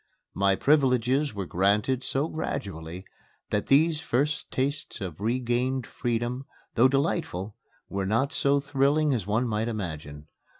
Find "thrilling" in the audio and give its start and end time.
8.59-9.13